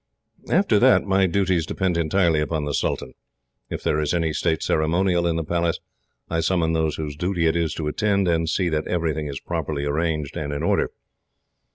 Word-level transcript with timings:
"After 0.49 0.79
that, 0.79 1.03
my 1.03 1.27
duties 1.27 1.67
depend 1.67 1.95
entirely 1.95 2.39
upon 2.41 2.65
the 2.65 2.73
sultan. 2.73 3.13
If 3.69 3.83
there 3.83 3.99
is 3.99 4.15
any 4.15 4.33
state 4.33 4.63
ceremonial 4.63 5.27
in 5.27 5.35
the 5.35 5.43
Palace, 5.43 5.79
I 6.27 6.39
summon 6.39 6.73
those 6.73 6.95
whose 6.95 7.15
duty 7.15 7.45
it 7.45 7.55
is 7.55 7.75
to 7.75 7.87
attend, 7.87 8.27
and 8.27 8.49
see 8.49 8.67
that 8.69 8.87
everything 8.87 9.27
is 9.27 9.39
properly 9.39 9.85
arranged 9.85 10.35
and 10.35 10.51
in 10.53 10.63
order. 10.63 10.89